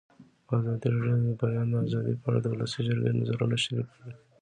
[0.57, 4.13] ازادي راډیو د د بیان آزادي په اړه د ولسي جرګې نظرونه شریک کړي.